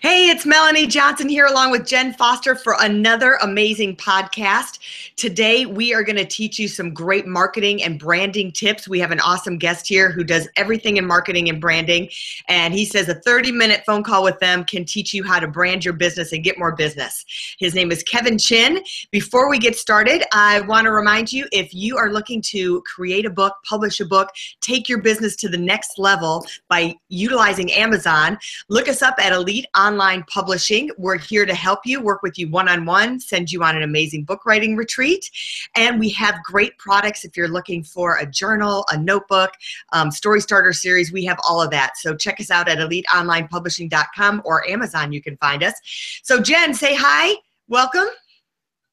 [0.00, 4.78] Hey, it's Melanie Johnson here along with Jen Foster for another amazing podcast.
[5.16, 8.86] Today, we are going to teach you some great marketing and branding tips.
[8.86, 12.08] We have an awesome guest here who does everything in marketing and branding.
[12.46, 15.48] And he says a 30 minute phone call with them can teach you how to
[15.48, 17.24] brand your business and get more business.
[17.58, 18.84] His name is Kevin Chin.
[19.10, 23.26] Before we get started, I want to remind you if you are looking to create
[23.26, 24.28] a book, publish a book,
[24.60, 29.55] take your business to the next level by utilizing Amazon, look us up at Elite
[29.76, 30.90] Online Publishing.
[30.98, 33.82] We're here to help you, work with you one on one, send you on an
[33.82, 35.30] amazing book writing retreat.
[35.76, 39.52] And we have great products if you're looking for a journal, a notebook,
[39.92, 41.12] um, story starter series.
[41.12, 41.96] We have all of that.
[41.96, 45.12] So check us out at eliteonlinepublishing.com or Amazon.
[45.12, 45.74] You can find us.
[46.22, 47.34] So, Jen, say hi.
[47.68, 48.08] Welcome.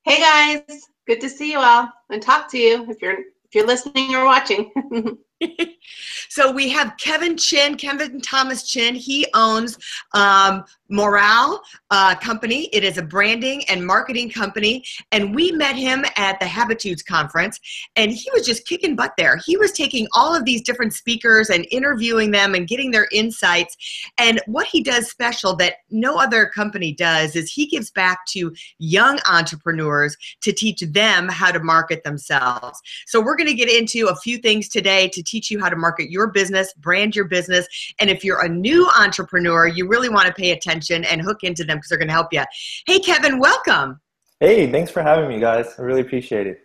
[0.03, 0.87] Hey, guys.
[1.07, 4.25] Good to see you all and talk to you if you're if you're listening or
[4.25, 4.71] watching.
[6.29, 8.95] so we have Kevin Chin, Kevin Thomas Chin.
[8.95, 9.77] He owns
[10.13, 12.69] um, Morale uh, Company.
[12.73, 14.83] It is a branding and marketing company.
[15.11, 17.59] And we met him at the Habitudes Conference,
[17.95, 19.39] and he was just kicking butt there.
[19.45, 23.77] He was taking all of these different speakers and interviewing them and getting their insights.
[24.17, 28.53] And what he does special that no other company does is he gives back to
[28.79, 32.79] young entrepreneurs to teach them how to market themselves.
[33.07, 35.75] So we're going to get into a few things today to teach you how to
[35.75, 37.67] market your business, brand your business.
[37.99, 40.72] And if you're a new entrepreneur, you really want to pay attention
[41.05, 42.43] and hook into them because they're going to help you.
[42.85, 43.99] Hey, Kevin, welcome.
[44.39, 45.67] Hey, thanks for having me, guys.
[45.77, 46.59] I really appreciate it.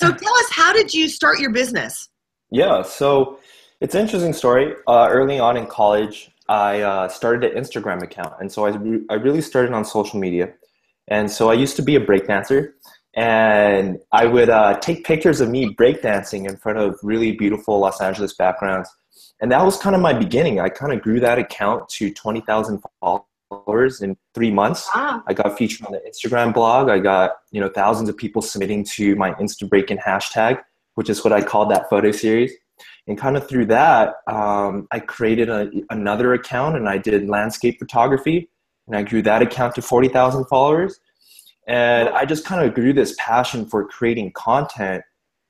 [0.00, 2.08] So tell us, how did you start your business?
[2.50, 3.40] Yeah, so
[3.80, 4.74] it's an interesting story.
[4.86, 8.34] Uh, early on in college, I uh, started an Instagram account.
[8.40, 10.54] And so I, re- I really started on social media.
[11.08, 12.72] And so I used to be a breakdancer
[13.14, 18.00] and I would uh, take pictures of me breakdancing in front of really beautiful Los
[18.00, 18.88] Angeles backgrounds.
[19.40, 20.60] And that was kind of my beginning.
[20.60, 23.24] I kind of grew that account to 20,000 followers
[24.00, 24.88] in three months.
[24.94, 25.22] Wow.
[25.26, 26.88] I got featured on the Instagram blog.
[26.88, 30.60] I got, you know, thousands of people submitting to my Insta Breaking hashtag,
[30.94, 32.52] which is what I called that photo series.
[33.06, 37.78] And kind of through that, um, I created a, another account and I did landscape
[37.78, 38.50] photography.
[38.86, 41.00] And I grew that account to 40,000 followers
[41.68, 45.04] and I just kind of grew this passion for creating content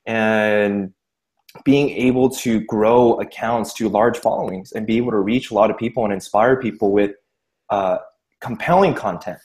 [0.05, 0.93] and
[1.65, 5.71] being able to grow accounts to large followings and be able to reach a lot
[5.71, 7.13] of people and inspire people with
[7.71, 7.99] uh,
[8.41, 9.39] compelling content.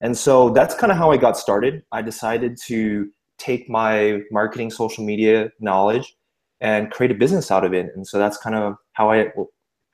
[0.00, 1.82] And so that's kind of how I got started.
[1.92, 6.16] I decided to take my marketing social media knowledge
[6.60, 7.90] and create a business out of it.
[7.94, 9.32] And so that's kind of how I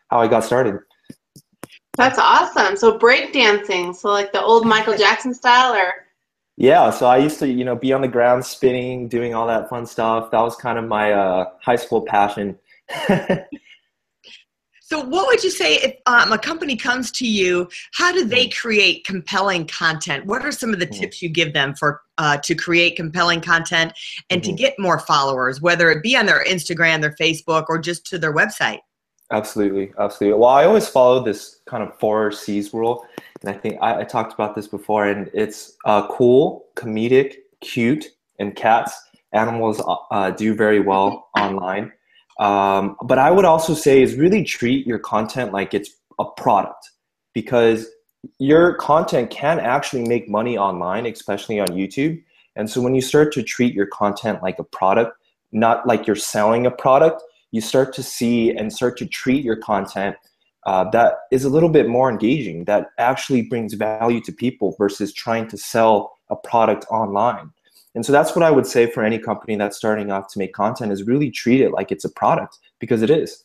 [0.09, 0.79] how I got started.
[1.97, 2.77] That's awesome.
[2.77, 5.93] So breakdancing, so like the old Michael Jackson style or
[6.61, 9.71] yeah, so I used to, you know, be on the ground spinning, doing all that
[9.71, 10.33] fun stuff.
[10.33, 12.59] That was kind of my uh, high school passion.
[14.89, 17.69] so, what would you say if um, a company comes to you?
[17.93, 20.27] How do they create compelling content?
[20.27, 21.01] What are some of the mm-hmm.
[21.01, 23.93] tips you give them for uh, to create compelling content
[24.31, 24.51] and mm-hmm.
[24.51, 28.19] to get more followers, whether it be on their Instagram, their Facebook, or just to
[28.19, 28.81] their website?
[29.31, 30.39] Absolutely, absolutely.
[30.39, 33.07] Well, I always follow this kind of four C's rule
[33.43, 38.07] and I think I, I talked about this before, and it's uh, cool, comedic, cute,
[38.39, 38.93] and cats.
[39.33, 41.93] Animals uh, uh, do very well online.
[42.39, 46.91] Um, but I would also say is really treat your content like it's a product
[47.35, 47.89] because
[48.39, 52.23] your content can actually make money online, especially on YouTube.
[52.57, 55.17] And so when you start to treat your content like a product,
[55.53, 59.57] not like you're selling a product, you start to see and start to treat your
[59.57, 60.17] content
[60.69, 65.15] uh, that is a little bit more engaging, that actually brings value to people versus
[65.15, 67.51] trying to sell a product online.
[67.95, 70.53] And so that's what I would say for any company that's starting off to make
[70.53, 73.45] content is really treat it like it's a product because it is.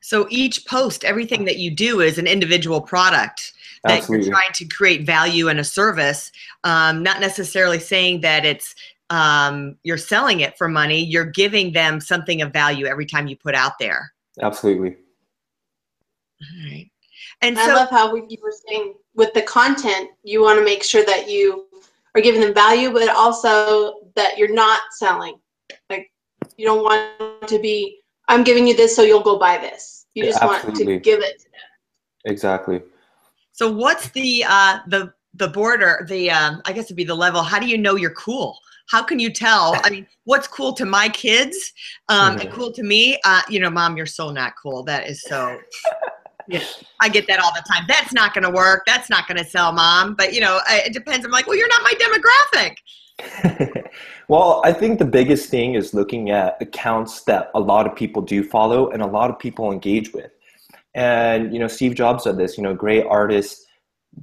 [0.00, 3.52] So each post, everything that you do is an individual product
[3.84, 4.26] that Absolutely.
[4.26, 6.32] you're trying to create value in a service,
[6.64, 8.74] um, not necessarily saying that it's
[9.10, 11.04] um, you're selling it for money.
[11.04, 14.12] You're giving them something of value every time you put out there.
[14.40, 14.96] Absolutely.
[16.42, 16.90] All right.
[17.42, 20.82] And so, I love how you were saying with the content, you want to make
[20.82, 21.66] sure that you
[22.14, 25.38] are giving them value, but also that you're not selling.
[25.88, 26.10] Like
[26.56, 30.06] you don't want to be, I'm giving you this so you'll go buy this.
[30.14, 30.86] You just Absolutely.
[30.86, 32.32] want to give it to them.
[32.32, 32.82] Exactly.
[33.52, 36.06] So what's the uh, the the border?
[36.08, 37.42] The um, I guess it'd be the level.
[37.42, 38.58] How do you know you're cool?
[38.88, 39.76] How can you tell?
[39.84, 41.72] I mean, what's cool to my kids
[42.08, 42.40] um, mm-hmm.
[42.40, 43.20] and cool to me?
[43.24, 44.82] Uh, you know, mom, you're so not cool.
[44.82, 45.58] That is so.
[46.50, 46.64] Yeah,
[47.00, 47.84] I get that all the time.
[47.86, 48.82] That's not going to work.
[48.84, 50.14] That's not going to sell, mom.
[50.14, 51.24] But you know, it depends.
[51.24, 53.86] I'm like, well, you're not my demographic.
[54.28, 58.20] well, I think the biggest thing is looking at accounts that a lot of people
[58.20, 60.32] do follow and a lot of people engage with.
[60.94, 62.56] And you know, Steve Jobs said this.
[62.56, 63.64] You know, great artists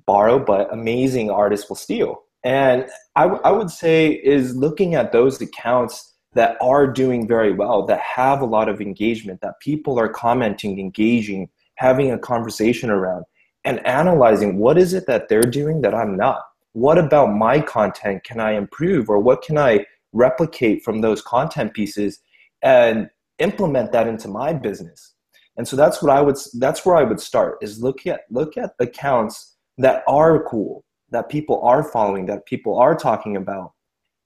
[0.05, 2.23] borrow, but amazing artists will steal.
[2.43, 7.53] And I, w- I would say is looking at those accounts that are doing very
[7.53, 12.89] well, that have a lot of engagement, that people are commenting, engaging, having a conversation
[12.89, 13.25] around
[13.63, 16.41] and analyzing what is it that they're doing that I'm not?
[16.73, 21.73] What about my content can I improve or what can I replicate from those content
[21.73, 22.19] pieces
[22.61, 23.09] and
[23.39, 25.13] implement that into my business?
[25.57, 28.57] And so that's what I would that's where I would start is look at look
[28.57, 33.73] at accounts that are cool, that people are following, that people are talking about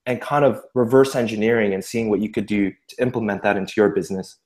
[0.06, 3.74] and kind of reverse engineering and seeing what you could do to implement that into
[3.77, 4.38] your business.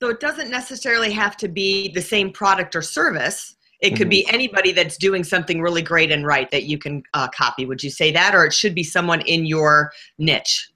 [0.00, 3.56] So it doesn't necessarily have to be the same product or service.
[3.80, 4.10] It could mm-hmm.
[4.10, 7.64] be anybody that's doing something really great and right that you can uh, copy.
[7.64, 10.70] Would you say that, or it should be someone in your niche?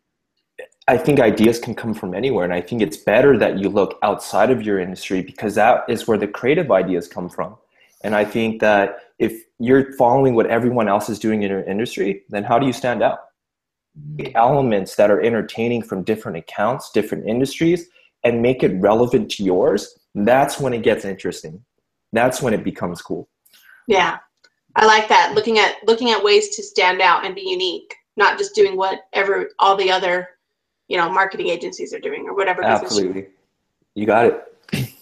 [0.88, 3.98] I think ideas can come from anywhere, and I think it's better that you look
[4.02, 7.56] outside of your industry because that is where the creative ideas come from.
[8.02, 12.22] And I think that if you're following what everyone else is doing in your industry,
[12.28, 13.18] then how do you stand out?
[13.96, 14.36] Mm-hmm.
[14.36, 17.86] elements that are entertaining from different accounts, different industries,
[18.24, 21.62] and make it relevant to yours, that's when it gets interesting.
[22.12, 23.28] That's when it becomes cool.
[23.86, 24.18] Yeah.
[24.76, 25.34] I like that.
[25.34, 29.50] Looking at looking at ways to stand out and be unique, not just doing whatever
[29.58, 30.28] all the other,
[30.88, 32.64] you know, marketing agencies are doing or whatever.
[32.64, 33.26] Absolutely.
[33.94, 34.94] You got it.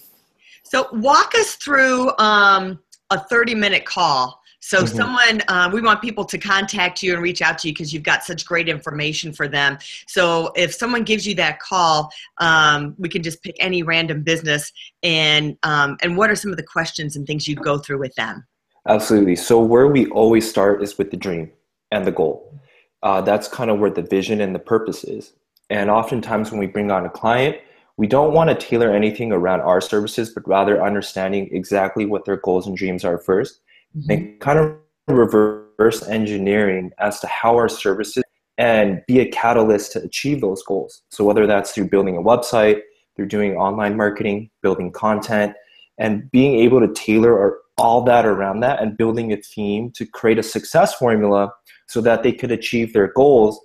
[0.73, 2.79] So walk us through um,
[3.11, 4.97] a 30 minute call so mm-hmm.
[4.97, 8.05] someone, uh, we want people to contact you and reach out to you because you've
[8.05, 9.77] got such great information for them.
[10.07, 14.73] So if someone gives you that call, um, we can just pick any random business
[15.03, 18.15] and um, and what are some of the questions and things you'd go through with
[18.15, 18.47] them?
[18.89, 19.35] Absolutely.
[19.35, 21.51] So where we always start is with the dream
[21.91, 22.61] and the goal.
[23.03, 25.33] Uh, that's kind of where the vision and the purpose is.
[25.71, 27.57] And oftentimes when we bring on a client,
[27.97, 32.37] we don't want to tailor anything around our services, but rather understanding exactly what their
[32.37, 33.61] goals and dreams are first
[33.97, 34.11] mm-hmm.
[34.11, 34.77] and kind of
[35.09, 38.23] reverse engineering as to how our services
[38.59, 41.03] and be a catalyst to achieve those goals.
[41.11, 42.81] So whether that's through building a website,
[43.17, 45.55] through doing online marketing, building content,
[45.99, 50.39] and being able to tailor all that around that and building a theme to create
[50.39, 51.51] a success formula
[51.89, 53.61] so that they could achieve their goals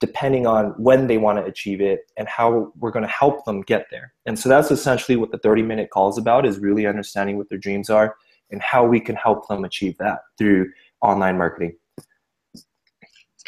[0.00, 3.60] depending on when they want to achieve it and how we're going to help them
[3.60, 4.14] get there.
[4.24, 7.50] And so that's essentially what the 30 minute call is about is really understanding what
[7.50, 8.14] their dreams are
[8.50, 10.70] and how we can help them achieve that through
[11.00, 11.74] online marketing.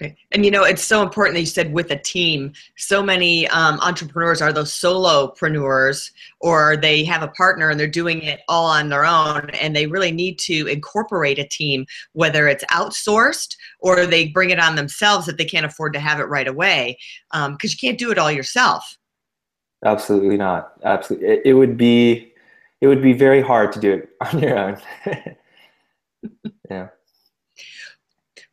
[0.00, 0.16] Okay.
[0.30, 2.52] And you know, it's so important that you said with a team.
[2.78, 6.10] So many um, entrepreneurs are those solopreneurs,
[6.40, 9.50] or they have a partner and they're doing it all on their own.
[9.50, 11.84] And they really need to incorporate a team,
[12.14, 16.20] whether it's outsourced or they bring it on themselves if they can't afford to have
[16.20, 16.98] it right away,
[17.30, 18.96] because um, you can't do it all yourself.
[19.84, 20.72] Absolutely not.
[20.84, 22.31] Absolutely, it, it would be
[22.82, 24.76] it would be very hard to do it on your own.
[26.70, 26.88] yeah.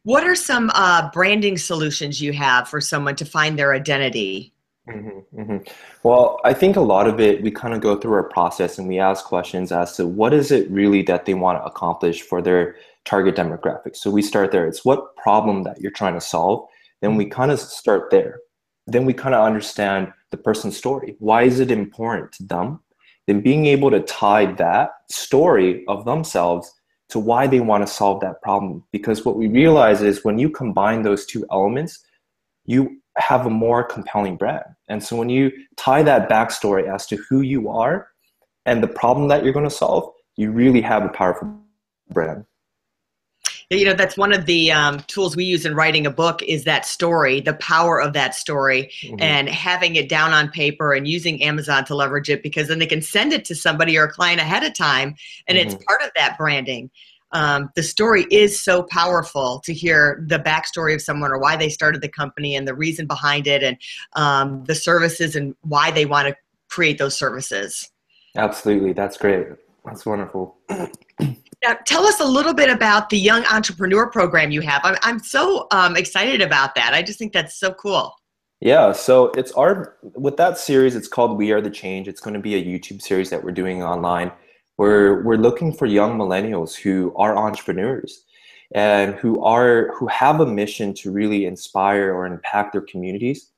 [0.04, 4.54] What are some uh, branding solutions you have for someone to find their identity?
[4.88, 5.58] Mm-hmm, mm-hmm.
[6.04, 8.88] Well, I think a lot of it, we kind of go through our process and
[8.88, 12.42] we ask questions as to what is it really that they want to accomplish for
[12.42, 13.96] their target demographic.
[13.96, 14.68] So we start there.
[14.68, 16.68] It's what problem that you're trying to solve.
[17.02, 18.40] Then we kind of start there.
[18.88, 21.16] Then we kind of understand the person's story.
[21.20, 22.80] Why is it important to them?
[23.30, 26.74] Then being able to tie that story of themselves
[27.10, 28.84] to why they want to solve that problem.
[28.92, 32.04] Because what we realize is when you combine those two elements,
[32.66, 34.66] you have a more compelling brand.
[34.88, 38.08] And so when you tie that backstory as to who you are
[38.66, 41.56] and the problem that you're going to solve, you really have a powerful
[42.10, 42.46] brand
[43.70, 46.64] you know that's one of the um, tools we use in writing a book is
[46.64, 49.16] that story the power of that story mm-hmm.
[49.20, 52.88] and having it down on paper and using amazon to leverage it because then they
[52.88, 55.16] can send it to somebody or a client ahead of time
[55.48, 55.70] and mm-hmm.
[55.70, 56.90] it's part of that branding.
[57.32, 61.70] Um, the story is so powerful to hear the backstory of someone or why they
[61.70, 63.78] started the company and the reason behind it and
[64.14, 66.36] um, the services and why they want to
[66.70, 67.92] create those services.
[68.36, 68.94] Absolutely.
[68.94, 69.48] That's great.
[69.86, 70.58] That's wonderful
[71.64, 74.82] Now, tell us a little bit about the Young Entrepreneur Program you have.
[74.86, 76.94] I'm, I'm so um, excited about that.
[76.94, 78.14] I just think that's so cool.
[78.62, 80.96] Yeah, so it's our with that series.
[80.96, 83.52] It's called "We Are the Change." It's going to be a YouTube series that we're
[83.52, 84.32] doing online.
[84.76, 88.24] Where we're looking for young millennials who are entrepreneurs
[88.74, 93.50] and who are who have a mission to really inspire or impact their communities.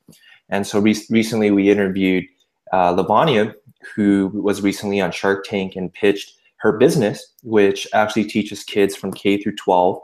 [0.50, 2.25] And so re- recently, we interviewed
[2.72, 3.53] uh, Lavania,
[3.96, 9.12] who was recently on Shark Tank and pitched her business, which actually teaches kids from
[9.12, 10.00] K through 12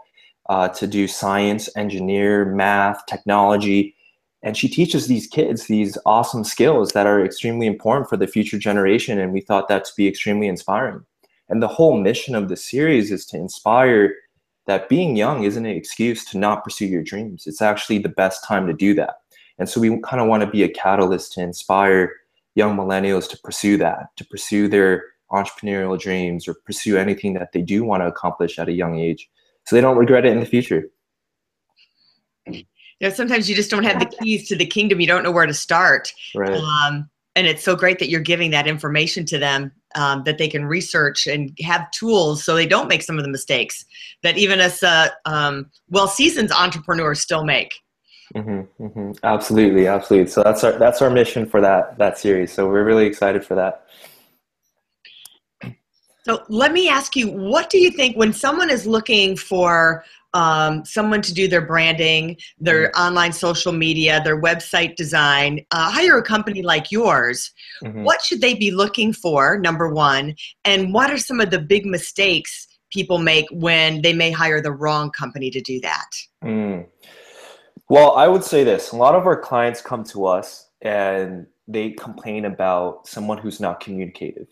[0.50, 3.96] uh, to do science, engineer, math, technology.
[4.42, 8.58] And she teaches these kids these awesome skills that are extremely important for the future
[8.58, 9.20] generation.
[9.20, 11.04] And we thought that to be extremely inspiring.
[11.50, 14.14] And the whole mission of the series is to inspire
[14.66, 17.46] that being young isn't an excuse to not pursue your dreams.
[17.46, 19.16] It's actually the best time to do that.
[19.60, 22.14] And so we kind of want to be a catalyst to inspire
[22.56, 27.62] young millennials to pursue that, to pursue their entrepreneurial dreams or pursue anything that they
[27.62, 29.30] do want to accomplish at a young age
[29.66, 30.90] so they don't regret it in the future.
[32.46, 32.64] You
[33.02, 35.00] know, sometimes you just don't have the keys to the kingdom.
[35.00, 36.14] You don't know where to start.
[36.34, 36.58] Right.
[36.58, 40.48] Um, and it's so great that you're giving that information to them um, that they
[40.48, 43.86] can research and have tools so they don't make some of the mistakes
[44.24, 47.76] that even us uh, um, well seasoned entrepreneurs still make.
[48.36, 49.12] Mm-hmm, mm-hmm.
[49.24, 50.30] Absolutely, absolutely.
[50.30, 52.52] So that's our that's our mission for that that series.
[52.52, 53.86] So we're really excited for that.
[56.28, 60.04] So let me ask you, what do you think when someone is looking for
[60.34, 63.02] um, someone to do their branding, their mm-hmm.
[63.02, 68.04] online social media, their website design, uh, hire a company like yours, mm-hmm.
[68.04, 70.36] what should they be looking for, number one?
[70.66, 74.74] And what are some of the big mistakes people make when they may hire the
[74.74, 76.10] wrong company to do that?
[76.44, 76.88] Mm.
[77.90, 81.92] Well, I would say this a lot of our clients come to us and they
[81.92, 84.48] complain about someone who's not communicative.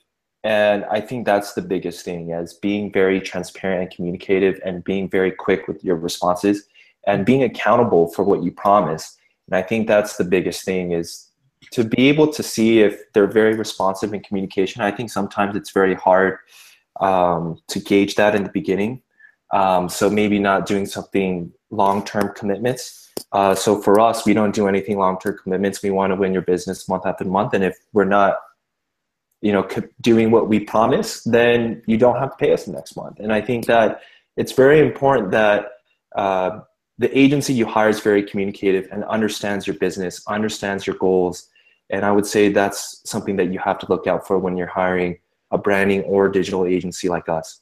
[0.46, 5.10] And I think that's the biggest thing as being very transparent and communicative and being
[5.10, 6.68] very quick with your responses
[7.08, 9.18] and being accountable for what you promise.
[9.48, 11.30] And I think that's the biggest thing is
[11.72, 14.84] to be able to see if they're very responsive in communication.
[14.84, 16.38] I think sometimes it's very hard
[17.00, 19.02] um, to gauge that in the beginning.
[19.52, 23.12] Um, so maybe not doing something long-term commitments.
[23.32, 25.82] Uh, so for us, we don't do anything long-term commitments.
[25.82, 27.56] We want to win your business month after month.
[27.56, 28.38] And if we're not
[29.46, 29.68] you know
[30.02, 33.20] doing what we promise then you don't have to pay us the next month.
[33.20, 34.02] And i think that
[34.38, 35.60] it's very important that
[36.16, 36.62] uh,
[36.98, 41.48] the agency you hire is very communicative and understands your business understands your goals.
[41.92, 42.80] And i would say that's
[43.14, 45.20] something that you have to look out for when you're hiring
[45.52, 47.62] a branding or digital agency like us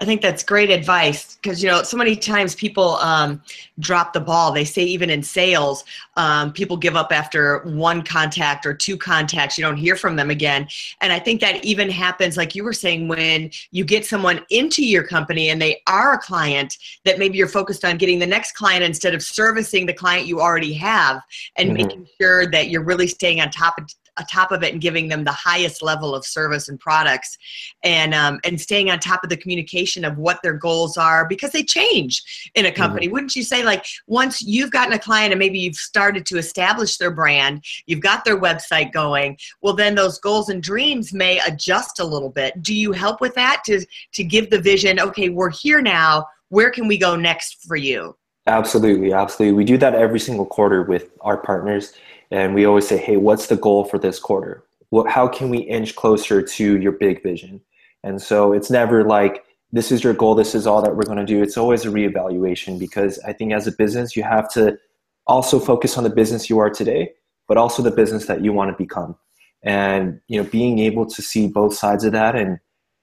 [0.00, 3.42] I think that's great advice because you know so many times people um,
[3.80, 4.50] drop the ball.
[4.50, 5.84] They say even in sales,
[6.16, 9.58] um, people give up after one contact or two contacts.
[9.58, 10.68] You don't hear from them again,
[11.02, 14.82] and I think that even happens, like you were saying, when you get someone into
[14.82, 16.78] your company and they are a client.
[17.04, 20.40] That maybe you're focused on getting the next client instead of servicing the client you
[20.40, 21.20] already have,
[21.56, 21.76] and mm-hmm.
[21.76, 23.86] making sure that you're really staying on top of
[24.28, 27.36] top of it and giving them the highest level of service and products
[27.82, 31.52] and um, and staying on top of the communication of what their goals are because
[31.52, 33.06] they change in a company.
[33.06, 33.12] Mm-hmm.
[33.12, 36.96] wouldn't you say like once you've gotten a client and maybe you've started to establish
[36.96, 42.00] their brand you've got their website going well then those goals and dreams may adjust
[42.00, 42.62] a little bit.
[42.62, 46.70] Do you help with that to to give the vision okay we're here now where
[46.70, 48.16] can we go next for you?
[48.46, 49.56] Absolutely absolutely.
[49.56, 51.92] We do that every single quarter with our partners
[52.30, 54.64] and we always say, hey, what's the goal for this quarter?
[54.90, 57.60] What, how can we inch closer to your big vision?
[58.02, 61.18] And so it's never like, this is your goal, this is all that we're going
[61.18, 61.42] to do.
[61.42, 64.78] It's always a reevaluation because I think as a business, you have to
[65.26, 67.12] also focus on the business you are today,
[67.46, 69.16] but also the business that you want to become.
[69.62, 72.58] And you know, being able to see both sides of that and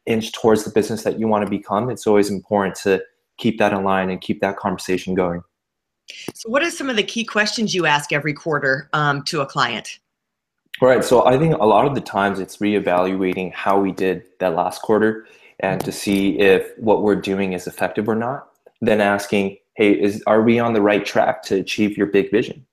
[0.06, 3.02] inch towards the business that you want to become, it's always important to
[3.38, 5.42] keep that in line and keep that conversation going.
[6.34, 9.46] So, what are some of the key questions you ask every quarter um, to a
[9.46, 10.00] client?
[10.82, 11.04] All right.
[11.04, 14.82] So, I think a lot of the times it's reevaluating how we did that last
[14.82, 15.28] quarter
[15.60, 18.50] and to see if what we're doing is effective or not.
[18.82, 22.66] Then asking, hey, is are we on the right track to achieve your big vision?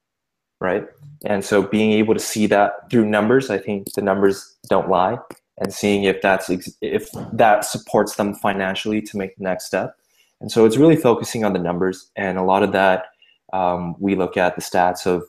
[0.61, 0.87] Right.
[1.25, 5.19] And so, being able to see that through numbers, I think the numbers don't lie,
[5.59, 6.51] and seeing if that's
[6.83, 9.97] if that supports them financially to make the next step.
[10.41, 13.07] And so, it's really focusing on the numbers, and a lot of that
[13.55, 15.23] um, we look at the stats of,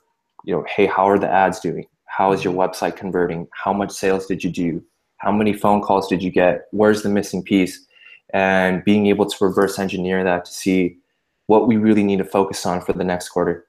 [0.44, 1.86] you know, hey, how are the ads doing?
[2.05, 2.62] How is your mm-hmm.
[2.62, 3.48] website converting?
[3.51, 4.84] How much sales did you do?
[5.17, 6.65] How many phone calls did you get?
[6.72, 7.86] Where's the missing piece?
[8.34, 10.98] And being able to reverse engineer that to see
[11.46, 13.67] what we really need to focus on for the next quarter.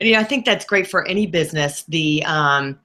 [0.00, 1.84] Yeah, I think that's great for any business.
[1.84, 2.78] The um,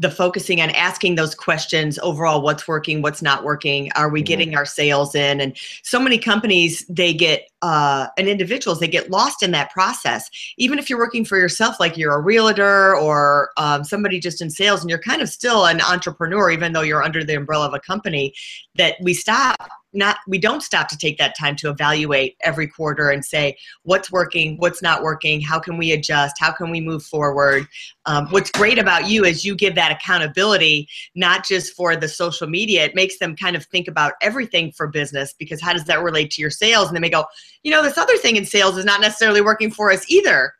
[0.00, 4.26] the focusing on asking those questions overall what's working what's not working are we mm-hmm.
[4.26, 8.88] getting our sales in and so many companies they get uh, an individual is they
[8.88, 10.30] get lost in that process.
[10.56, 14.50] Even if you're working for yourself, like you're a realtor or um, somebody just in
[14.50, 17.74] sales, and you're kind of still an entrepreneur, even though you're under the umbrella of
[17.74, 18.32] a company,
[18.76, 23.10] that we stop not we don't stop to take that time to evaluate every quarter
[23.10, 27.02] and say what's working what's not working how can we adjust how can we move
[27.02, 27.66] forward?
[28.06, 32.46] Um, what's great about you is you give that accountability not just for the social
[32.46, 32.84] media.
[32.84, 36.30] It makes them kind of think about everything for business because how does that relate
[36.32, 36.88] to your sales?
[36.88, 37.24] And they may go
[37.62, 40.52] you know this other thing in sales is not necessarily working for us either.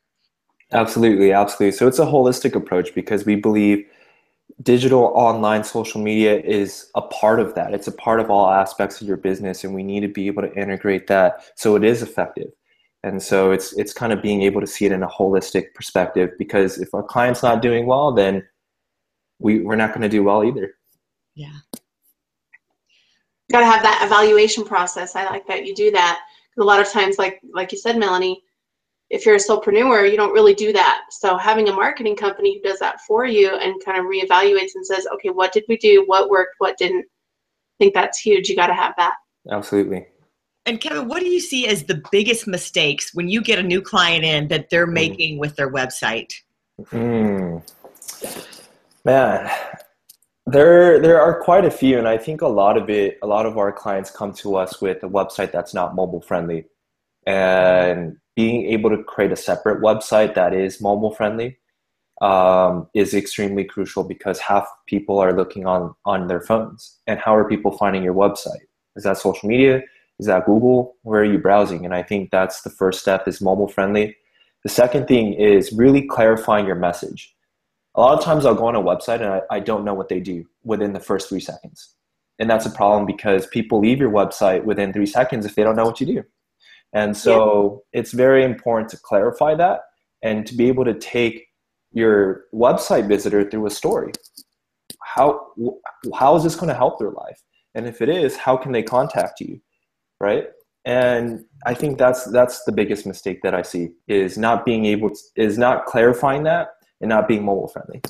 [0.72, 1.76] Absolutely absolutely.
[1.76, 3.87] So it's a holistic approach because we believe
[4.62, 7.75] digital online social media is a part of that.
[7.75, 10.42] It's a part of all aspects of your business and we need to be able
[10.42, 12.50] to integrate that so it is effective.
[13.02, 16.30] And so it's it's kind of being able to see it in a holistic perspective
[16.38, 18.47] because if our client's not doing well then
[19.38, 20.75] we, we're not going to do well either.
[21.35, 21.52] Yeah.
[23.50, 25.16] Got to have that evaluation process.
[25.16, 26.21] I like that you do that
[26.59, 28.42] a lot of times like like you said melanie
[29.10, 31.02] if you're a solopreneur, you don't really do that.
[31.10, 34.86] So having a marketing company who does that for you and kind of reevaluates and
[34.86, 36.04] says, okay, what did we do?
[36.06, 36.54] What worked?
[36.58, 37.04] What didn't?
[37.04, 38.48] I think that's huge.
[38.48, 39.14] You got to have that.
[39.50, 40.06] Absolutely.
[40.66, 43.82] And Kevin, what do you see as the biggest mistakes when you get a new
[43.82, 44.92] client in that they're mm.
[44.92, 46.32] making with their website?
[46.92, 47.62] Mm.
[49.04, 49.50] Man,
[50.46, 53.46] there there are quite a few, and I think a lot of it, a lot
[53.46, 56.66] of our clients come to us with a website that's not mobile friendly,
[57.26, 61.59] and being able to create a separate website that is mobile friendly
[62.23, 66.80] um, is extremely crucial because half people are looking on on their phones.
[67.06, 68.64] And how are people finding your website?
[68.97, 69.82] Is that social media?
[70.18, 70.97] Is that Google?
[71.02, 71.85] Where are you browsing?
[71.85, 74.16] And I think that's the first step is mobile friendly.
[74.64, 77.35] The second thing is really clarifying your message.
[77.94, 80.09] A lot of times I'll go on a website and I, I don't know what
[80.09, 80.38] they do
[80.73, 81.78] within the first three seconds.
[82.38, 85.76] And that's a problem because people leave your website within three seconds if they don't
[85.76, 86.23] know what you do.
[86.92, 88.00] And so yeah.
[88.00, 89.80] it's very important to clarify that
[90.23, 91.47] and to be able to take
[91.92, 94.12] your website visitor through a story.
[95.02, 95.47] How,
[96.14, 97.41] how is this going to help their life?
[97.75, 99.60] And if it is, how can they contact you?
[100.21, 100.47] Right.
[100.84, 105.10] And I think that's that's the biggest mistake that I see is not being able
[105.10, 106.69] to, is not clarifying that
[107.00, 108.00] and not being mobile friendly.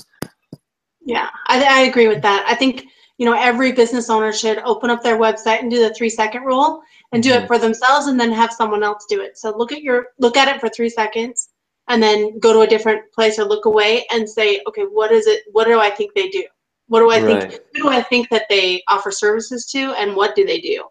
[1.01, 2.45] Yeah, I, I agree with that.
[2.47, 2.85] I think
[3.19, 6.45] you know every business owner should open up their website and do the three second
[6.45, 6.81] rule
[7.13, 7.45] and do mm-hmm.
[7.45, 10.37] it for themselves and then have someone else do it so look at your look
[10.37, 11.51] at it for three seconds
[11.89, 15.27] and then go to a different place or look away and say okay what is
[15.27, 16.45] it what do i think they do
[16.87, 17.51] what do i right.
[17.51, 20.85] think who do i think that they offer services to and what do they do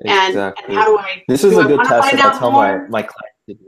[0.00, 0.64] exactly.
[0.64, 3.34] and, and how do i this is a good test that's how my, my client
[3.46, 3.58] did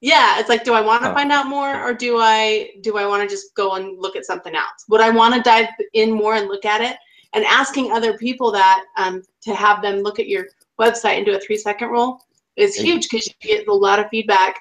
[0.00, 1.14] yeah it's like do i want to oh.
[1.14, 4.24] find out more or do i do i want to just go and look at
[4.24, 6.96] something else would i want to dive in more and look at it
[7.32, 10.46] and asking other people that um, to have them look at your
[10.80, 12.20] website and do a three second rule
[12.56, 14.60] is huge because you get a lot of feedback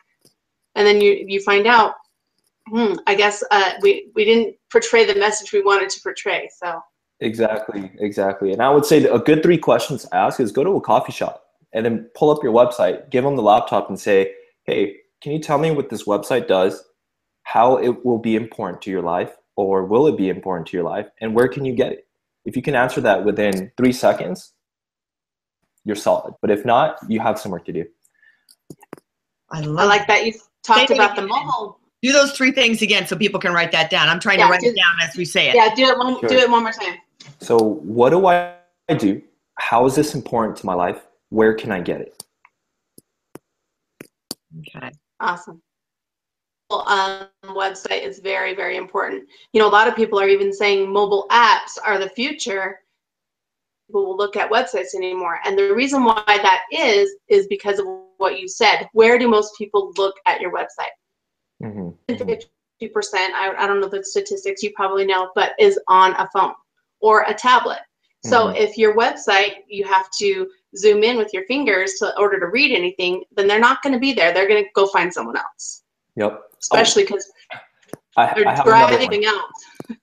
[0.75, 1.95] and then you you find out
[2.69, 6.82] hmm, i guess uh, we we didn't portray the message we wanted to portray so.
[7.21, 10.71] Exactly exactly and i would say a good three questions to ask is go to
[10.71, 14.34] a coffee shop and then pull up your website give them the laptop and say
[14.65, 16.84] hey can you tell me what this website does
[17.43, 20.86] how it will be important to your life or will it be important to your
[20.86, 22.08] life and where can you get it?
[22.43, 24.54] If you can answer that within three seconds,
[25.86, 26.34] you're solid.
[26.41, 27.86] But if not, you have some work to do.
[29.52, 31.80] I, I like that you talked about the mobile.
[32.02, 34.10] Do those three things again so people can write that down.
[34.10, 35.56] I'm trying yeah, to write do, it down as we say it.
[35.56, 36.30] Yeah, do it one sure.
[36.30, 36.98] do it one more time.
[37.39, 38.56] So what do I
[38.98, 39.21] do?
[39.58, 41.08] How is this important to my life?
[41.30, 42.24] Where can I get it?
[44.60, 44.91] Okay.
[45.19, 45.62] Awesome
[46.71, 49.28] um, website is very, very important.
[49.54, 52.82] You know, a lot of people are even saying mobile apps are the future.
[53.88, 55.39] People will look at websites anymore.
[55.45, 57.86] And the reason why that is, is because of
[58.17, 58.88] what you said.
[58.93, 60.93] Where do most people look at your website?
[61.63, 61.89] Mm-hmm.
[62.10, 62.48] 50%,
[63.13, 66.54] I, I don't know the statistics, you probably know, but is on a phone
[67.00, 67.80] or a tablet.
[68.24, 68.56] So mm-hmm.
[68.56, 72.76] if your website, you have to zoom in with your fingers to order to read
[72.76, 74.34] anything, then they're not going to be there.
[74.34, 75.84] They're going to go find someone else.
[76.15, 77.32] Yep especially because
[78.17, 79.50] oh, they're I driving out.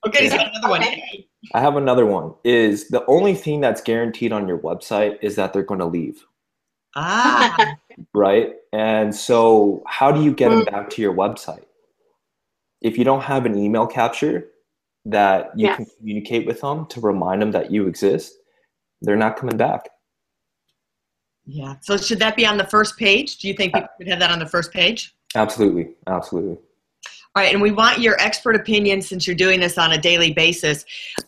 [0.07, 0.83] Okay, so another one.
[0.83, 1.27] Okay.
[1.55, 2.35] I have another one.
[2.45, 6.25] Is the only thing that's guaranteed on your website is that they're going to leave.
[6.95, 7.77] Ah.
[8.15, 8.55] right.
[8.73, 10.71] And so, how do you get them mm.
[10.71, 11.65] back to your website?
[12.81, 14.49] If you don't have an email capture
[15.05, 15.77] that you yes.
[15.77, 18.35] can communicate with them to remind them that you exist,
[19.01, 19.89] they're not coming back.
[21.45, 21.75] Yeah.
[21.81, 23.39] So should that be on the first page?
[23.39, 25.15] Do you think people should have that on the first page?
[25.35, 25.91] Absolutely.
[26.07, 26.59] Absolutely.
[27.35, 30.35] All right, and we want your expert opinion since you're doing this on a daily
[30.35, 30.85] basis.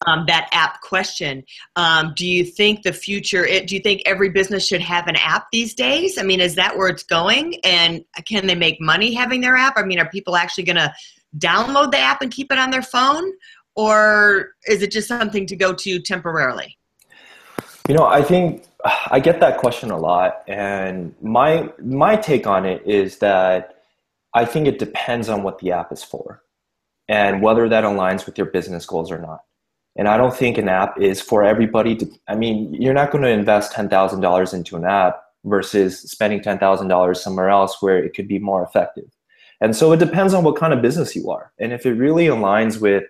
[0.06, 1.42] Um, that app question:
[1.76, 3.46] um, Do you think the future?
[3.46, 6.18] It, do you think every business should have an app these days?
[6.18, 7.58] I mean, is that where it's going?
[7.64, 9.78] And can they make money having their app?
[9.78, 10.92] I mean, are people actually going to
[11.38, 13.32] download the app and keep it on their phone,
[13.74, 16.76] or is it just something to go to temporarily?
[17.88, 18.64] You know, I think
[19.10, 23.83] I get that question a lot, and my my take on it is that
[24.34, 26.42] I think it depends on what the app is for
[27.08, 29.40] and whether that aligns with your business goals or not.
[29.96, 33.22] And I don't think an app is for everybody to, I mean, you're not going
[33.22, 38.40] to invest $10,000 into an app versus spending $10,000 somewhere else where it could be
[38.40, 39.04] more effective.
[39.60, 41.52] And so it depends on what kind of business you are.
[41.60, 43.04] And if it really aligns with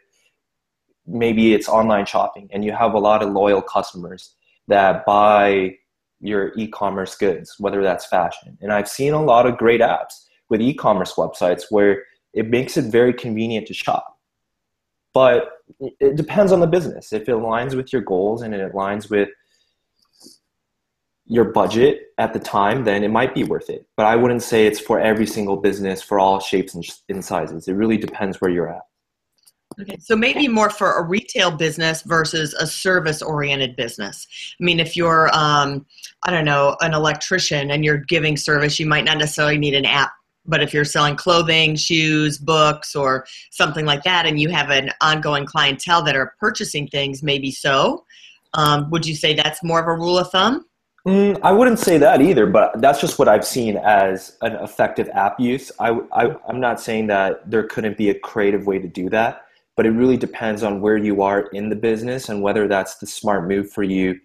[1.06, 4.34] maybe it's online shopping and you have a lot of loyal customers
[4.68, 5.76] that buy
[6.20, 8.58] your e-commerce goods, whether that's fashion.
[8.60, 12.02] And I've seen a lot of great apps with e-commerce websites where
[12.33, 14.18] it makes it very convenient to shop.
[15.12, 15.50] But
[16.00, 17.12] it depends on the business.
[17.12, 19.28] If it aligns with your goals and it aligns with
[21.26, 23.87] your budget at the time, then it might be worth it.
[23.96, 27.68] But I wouldn't say it's for every single business for all shapes and, and sizes.
[27.68, 28.83] It really depends where you're at.
[29.80, 34.26] Okay, so maybe more for a retail business versus a service-oriented business.
[34.61, 35.87] I mean, if you're, um,
[36.24, 39.87] I don't know, an electrician and you're giving service, you might not necessarily need an
[39.87, 40.12] app
[40.46, 44.90] but if you're selling clothing, shoes, books, or something like that, and you have an
[45.00, 48.04] ongoing clientele that are purchasing things, maybe so.
[48.54, 50.64] Um, would you say that's more of a rule of thumb?
[51.07, 55.09] Mm, I wouldn't say that either, but that's just what I've seen as an effective
[55.11, 55.70] app use.
[55.78, 59.42] I, I, I'm not saying that there couldn't be a creative way to do that,
[59.76, 63.07] but it really depends on where you are in the business and whether that's the
[63.07, 64.18] smart move for you.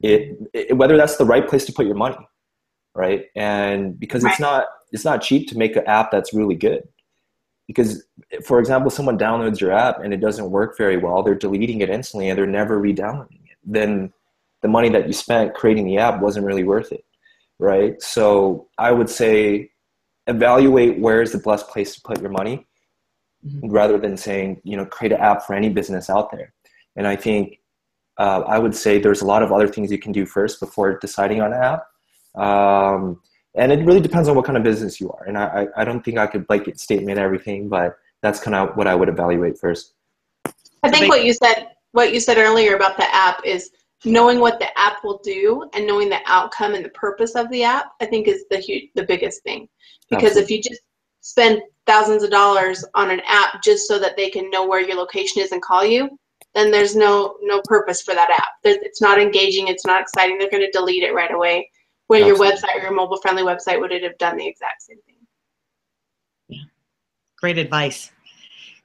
[0.00, 2.16] It, it whether that's the right place to put your money,
[2.94, 3.26] right?
[3.36, 4.30] And because right.
[4.30, 6.86] it's not it's not cheap to make an app that's really good.
[7.66, 8.04] Because
[8.44, 11.88] for example someone downloads your app and it doesn't work very well they're deleting it
[11.88, 13.56] instantly and they're never re-downloading it.
[13.64, 14.12] Then
[14.60, 17.04] the money that you spent creating the app wasn't really worth it
[17.58, 18.00] right?
[18.02, 19.70] So i would say
[20.26, 22.66] evaluate where is the best place to put your money
[23.46, 23.70] mm-hmm.
[23.70, 26.52] rather than saying you know create an app for any business out there.
[26.96, 27.58] And i think
[28.18, 30.98] uh, i would say there's a lot of other things you can do first before
[30.98, 31.82] deciding on an app.
[32.34, 33.20] Um,
[33.54, 35.24] and it really depends on what kind of business you are.
[35.24, 38.86] And I, I don't think I could blanket statement everything, but that's kind of what
[38.86, 39.94] I would evaluate first.
[40.82, 43.70] I think what you said, what you said earlier about the app is
[44.04, 47.62] knowing what the app will do and knowing the outcome and the purpose of the
[47.62, 47.92] app.
[48.00, 49.68] I think is the huge, the biggest thing,
[50.10, 50.42] because Absolutely.
[50.42, 50.82] if you just
[51.20, 54.96] spend thousands of dollars on an app just so that they can know where your
[54.96, 56.08] location is and call you,
[56.54, 58.52] then there's no no purpose for that app.
[58.64, 59.68] It's not engaging.
[59.68, 60.38] It's not exciting.
[60.38, 61.70] They're going to delete it right away
[62.08, 64.98] where your website or your mobile friendly website would it have done the exact same
[65.06, 65.16] thing.
[66.48, 66.62] Yeah.
[67.40, 68.10] Great advice.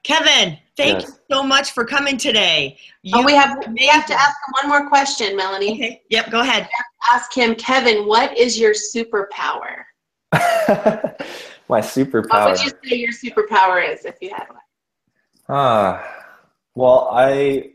[0.03, 1.10] Kevin, thank yes.
[1.10, 2.77] you so much for coming today.
[3.01, 5.73] You oh, we have we have to ask him one more question, Melanie.
[5.73, 6.01] Okay.
[6.10, 6.69] Yep, go ahead.
[7.12, 9.84] ask him, Kevin, what is your superpower?
[10.32, 12.29] My superpower.
[12.29, 14.60] What would you say your superpower is if you had one?
[15.49, 16.08] Ah, uh,
[16.75, 17.71] well, I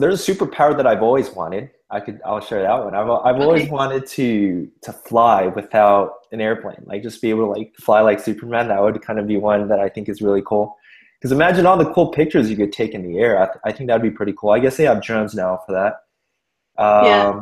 [0.00, 2.94] there's a superpower that I've always wanted, I could I'll share that one.
[2.94, 3.44] I've I've okay.
[3.44, 8.00] always wanted to to fly without an airplane, like just be able to like fly
[8.00, 8.68] like Superman.
[8.68, 10.76] That would kind of be one that I think is really cool.
[11.20, 13.40] Because imagine all the cool pictures you could take in the air.
[13.40, 14.50] I, th- I think that'd be pretty cool.
[14.50, 16.82] I guess they have drones now for that.
[16.82, 17.40] Um, yeah.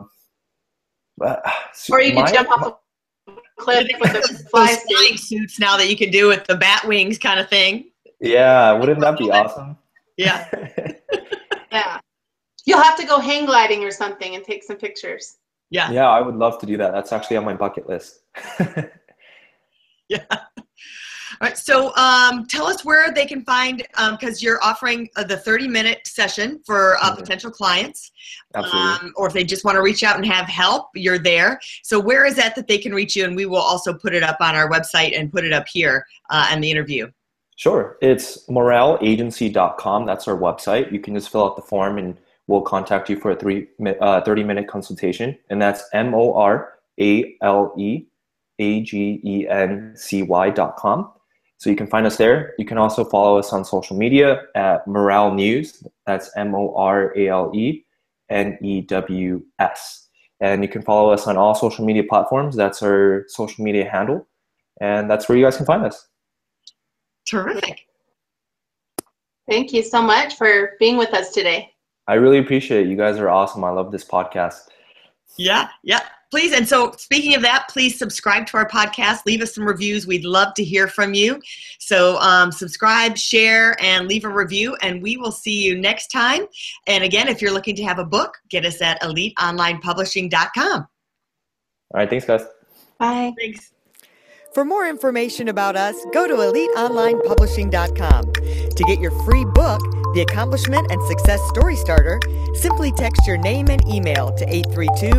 [1.16, 1.44] But,
[1.90, 2.78] or you could jump off
[3.26, 6.86] a cliff with the fly flying suits now that you can do with the bat
[6.86, 7.90] wings kind of thing.
[8.20, 9.76] Yeah, wouldn't that be awesome?
[10.16, 10.46] Yeah.
[10.52, 10.92] yeah.
[12.64, 15.36] You'll have to go hang gliding or something and take some pictures.
[15.70, 15.90] Yeah.
[15.90, 16.92] Yeah, I would love to do that.
[16.92, 18.20] That's actually on my bucket list.
[20.08, 20.24] yeah.
[20.30, 21.56] All right.
[21.56, 25.66] So um, tell us where they can find, because um, you're offering uh, the 30
[25.66, 27.20] minute session for uh, mm-hmm.
[27.20, 28.12] potential clients.
[28.54, 31.58] Um, or if they just want to reach out and have help, you're there.
[31.82, 33.24] So where is that that they can reach you?
[33.24, 36.06] And we will also put it up on our website and put it up here
[36.28, 37.10] uh, in the interview.
[37.56, 37.96] Sure.
[38.02, 40.04] It's moraleagency.com.
[40.04, 40.92] That's our website.
[40.92, 42.18] You can just fill out the form and
[42.52, 43.66] will contact you for a three,
[44.00, 45.36] uh, 30 minute consultation.
[45.48, 48.06] And that's M O R A L E
[48.58, 51.10] A G E N C Y dot com.
[51.56, 52.54] So you can find us there.
[52.58, 55.82] You can also follow us on social media at Morale News.
[56.06, 57.84] That's M O R A L E
[58.28, 60.08] N E W S.
[60.40, 62.54] And you can follow us on all social media platforms.
[62.56, 64.26] That's our social media handle.
[64.80, 66.08] And that's where you guys can find us.
[67.24, 67.86] Terrific.
[69.48, 71.71] Thank you so much for being with us today.
[72.12, 72.90] I really appreciate it.
[72.90, 73.64] You guys are awesome.
[73.64, 74.68] I love this podcast.
[75.38, 76.00] Yeah, yeah.
[76.30, 76.52] Please.
[76.52, 79.20] And so, speaking of that, please subscribe to our podcast.
[79.24, 80.06] Leave us some reviews.
[80.06, 81.40] We'd love to hear from you.
[81.78, 84.76] So, um, subscribe, share, and leave a review.
[84.82, 86.44] And we will see you next time.
[86.86, 90.80] And again, if you're looking to have a book, get us at eliteonlinepublishing.com.
[90.80, 90.88] All
[91.94, 92.10] right.
[92.10, 92.44] Thanks, guys.
[92.98, 93.32] Bye.
[93.38, 93.72] Thanks.
[94.52, 98.32] For more information about us, go to eliteonlinepublishing.com.
[98.34, 99.80] To get your free book,
[100.14, 102.20] The Accomplishment and Success Story Starter,
[102.52, 105.10] simply text your name and email to 832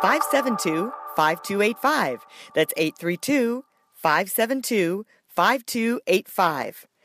[0.00, 2.24] 572 5285.
[2.54, 6.86] That's 832 572 5285.